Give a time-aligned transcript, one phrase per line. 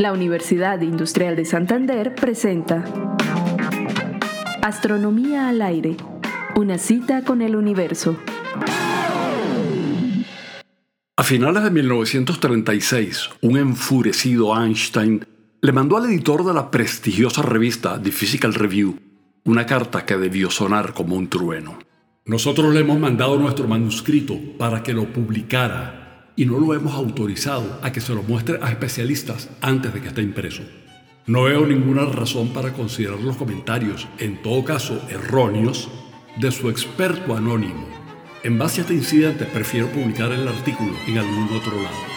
[0.00, 2.86] La Universidad Industrial de Santander presenta
[4.62, 5.94] Astronomía al aire,
[6.56, 8.16] una cita con el universo.
[11.16, 15.26] A finales de 1936, un enfurecido Einstein
[15.60, 18.96] le mandó al editor de la prestigiosa revista The Physical Review
[19.44, 21.78] una carta que debió sonar como un trueno.
[22.24, 27.78] Nosotros le hemos mandado nuestro manuscrito para que lo publicara y no lo hemos autorizado
[27.82, 30.62] a que se lo muestre a especialistas antes de que esté impreso.
[31.26, 35.88] No veo ninguna razón para considerar los comentarios, en todo caso erróneos,
[36.38, 37.86] de su experto anónimo.
[38.42, 42.10] En base a este incidente prefiero publicar el artículo en algún otro lado.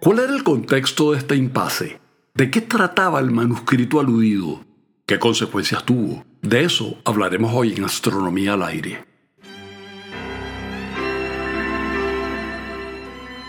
[0.00, 2.00] ¿Cuál era el contexto de este impasse?
[2.34, 4.64] ¿De qué trataba el manuscrito aludido?
[5.06, 6.24] ¿Qué consecuencias tuvo?
[6.40, 9.04] De eso hablaremos hoy en Astronomía al Aire.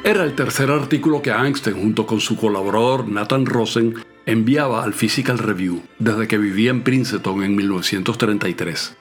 [0.10, 3.94] Era el tercer artículo que Einstein junto con su colaborador Nathan Rosen
[4.26, 8.98] enviaba al Physical Review desde que vivía en Princeton en 1933.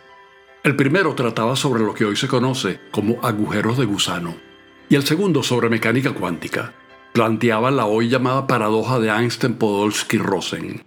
[0.64, 4.36] El primero trataba sobre lo que hoy se conoce como agujeros de gusano
[4.90, 6.74] y el segundo sobre mecánica cuántica
[7.14, 10.84] planteaba la hoy llamada paradoja de Einstein-Podolsky-Rosen.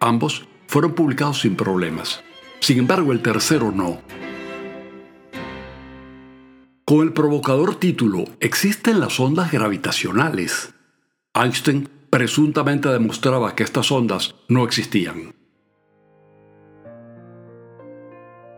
[0.00, 2.22] Ambos fueron publicados sin problemas.
[2.60, 4.02] Sin embargo, el tercero no.
[6.92, 10.74] Con el provocador título ¿Existen las ondas gravitacionales?
[11.32, 15.34] Einstein presuntamente demostraba que estas ondas no existían.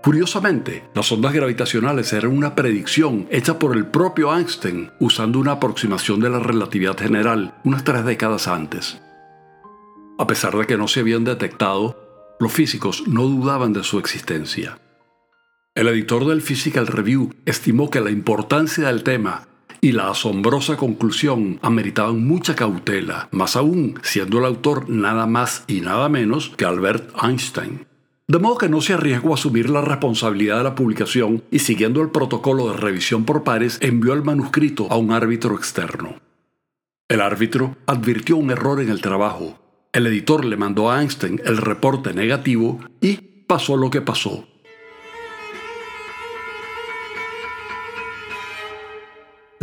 [0.03, 6.19] Curiosamente, las ondas gravitacionales eran una predicción hecha por el propio Einstein usando una aproximación
[6.19, 9.01] de la relatividad general unas tres décadas antes.
[10.19, 14.77] A pesar de que no se habían detectado, los físicos no dudaban de su existencia.
[15.75, 19.49] El editor del Physical Review estimó que la importancia del tema
[19.81, 25.81] y la asombrosa conclusión ameritaban mucha cautela, más aún siendo el autor nada más y
[25.81, 27.87] nada menos que Albert Einstein.
[28.29, 32.03] De modo que no se arriesgó a asumir la responsabilidad de la publicación y siguiendo
[32.03, 36.21] el protocolo de revisión por pares envió el manuscrito a un árbitro externo.
[37.09, 39.59] El árbitro advirtió un error en el trabajo.
[39.93, 43.17] El editor le mandó a Einstein el reporte negativo y
[43.49, 44.47] pasó lo que pasó.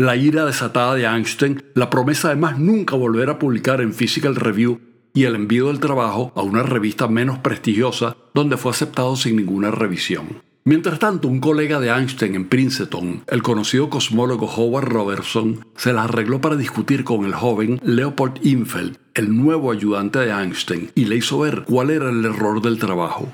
[0.01, 4.35] La ira desatada de Einstein, la promesa de más nunca volver a publicar en Physical
[4.35, 4.81] Review
[5.13, 9.69] y el envío del trabajo a una revista menos prestigiosa donde fue aceptado sin ninguna
[9.69, 10.41] revisión.
[10.63, 16.05] Mientras tanto, un colega de Einstein en Princeton, el conocido cosmólogo Howard Robertson, se la
[16.05, 21.17] arregló para discutir con el joven Leopold Infeld, el nuevo ayudante de Einstein, y le
[21.17, 23.31] hizo ver cuál era el error del trabajo.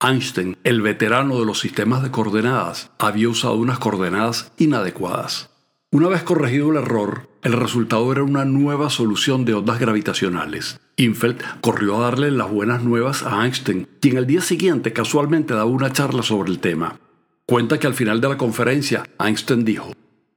[0.00, 5.53] Einstein, el veterano de los sistemas de coordenadas, había usado unas coordenadas inadecuadas.
[5.94, 10.80] Una vez corregido el error, el resultado era una nueva solución de ondas gravitacionales.
[10.96, 15.66] Infeld corrió a darle las buenas nuevas a Einstein, quien el día siguiente casualmente daba
[15.66, 16.98] una charla sobre el tema.
[17.46, 19.92] Cuenta que al final de la conferencia, Einstein dijo,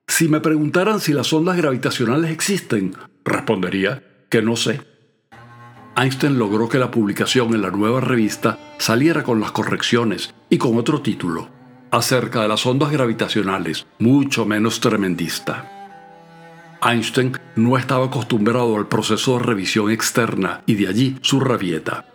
[0.05, 2.93] Si me preguntaran si las ondas gravitacionales existen,
[3.25, 4.81] respondería que no sé.
[5.95, 10.77] Einstein logró que la publicación en la nueva revista saliera con las correcciones y con
[10.77, 11.49] otro título,
[11.97, 15.71] acerca de las ondas gravitacionales, mucho menos tremendista.
[16.81, 22.05] Einstein no estaba acostumbrado al proceso de revisión externa y de allí su rabieta.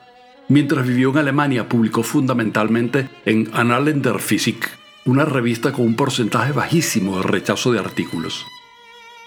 [0.49, 4.69] Mientras vivió en Alemania publicó fundamentalmente en Annalen der Physik,
[5.05, 8.47] una revista con un porcentaje bajísimo de rechazo de artículos.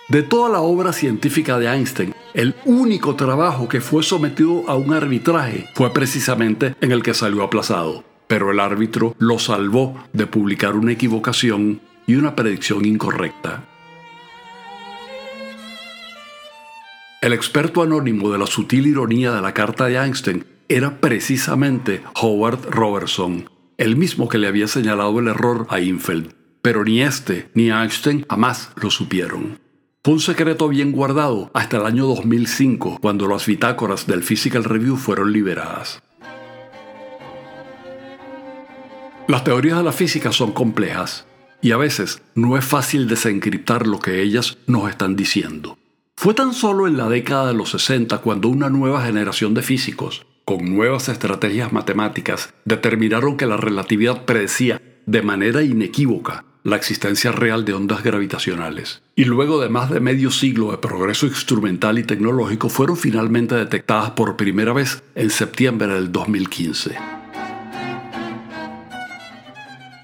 [0.08, 4.94] De toda la obra científica de Einstein, el único trabajo que fue sometido a un
[4.94, 10.76] arbitraje fue precisamente en el que salió aplazado, pero el árbitro lo salvó de publicar
[10.76, 13.66] una equivocación y una predicción incorrecta.
[17.22, 22.70] El experto anónimo de la sutil ironía de la carta de Einstein era precisamente Howard
[22.70, 27.72] Robertson, el mismo que le había señalado el error a Infeld, pero ni este ni
[27.72, 29.60] Einstein jamás lo supieron.
[30.04, 34.96] Fue un secreto bien guardado hasta el año 2005, cuando las bitácoras del Physical Review
[34.96, 36.04] fueron liberadas.
[39.28, 41.26] Las teorías de la física son complejas
[41.60, 45.80] y a veces no es fácil desencriptar lo que ellas nos están diciendo.
[46.16, 50.28] Fue tan solo en la década de los 60 cuando una nueva generación de físicos,
[50.46, 57.66] con nuevas estrategias matemáticas, determinaron que la relatividad predecía de manera inequívoca la existencia real
[57.66, 59.02] de ondas gravitacionales.
[59.16, 64.12] Y luego de más de medio siglo de progreso instrumental y tecnológico fueron finalmente detectadas
[64.12, 67.25] por primera vez en septiembre del 2015.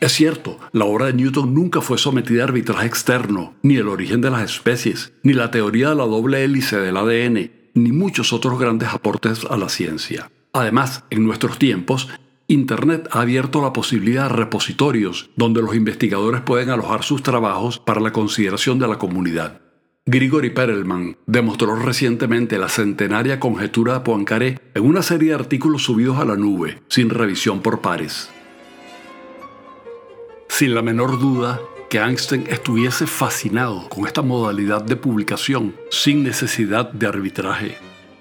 [0.01, 4.19] Es cierto, la obra de Newton nunca fue sometida a arbitraje externo, ni el origen
[4.19, 8.59] de las especies, ni la teoría de la doble hélice del ADN, ni muchos otros
[8.59, 10.31] grandes aportes a la ciencia.
[10.53, 12.09] Además, en nuestros tiempos,
[12.48, 18.01] Internet ha abierto la posibilidad de repositorios donde los investigadores pueden alojar sus trabajos para
[18.01, 19.62] la consideración de la comunidad.
[20.07, 26.18] Grigori Perelman demostró recientemente la centenaria conjetura de Poincaré en una serie de artículos subidos
[26.18, 28.31] a la nube, sin revisión por pares.
[30.51, 36.92] Sin la menor duda que Einstein estuviese fascinado con esta modalidad de publicación sin necesidad
[36.92, 37.77] de arbitraje.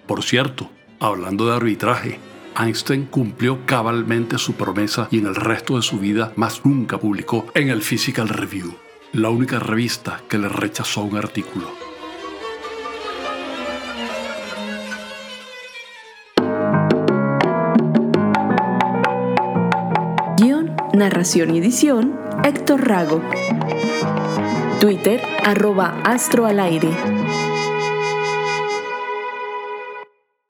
[0.07, 2.21] Por cierto, hablando de arbitraje,
[2.57, 7.47] Einstein cumplió cabalmente su promesa y en el resto de su vida más nunca publicó
[7.55, 8.75] en el Physical Review,
[9.13, 11.80] la única revista que le rechazó un artículo.
[21.01, 23.23] Narración y edición, Héctor Rago.
[24.81, 26.91] Twitter, arroba astro al aire.